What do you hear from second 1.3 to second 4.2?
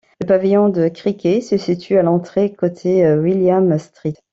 se situe à l'entrée côté William Street.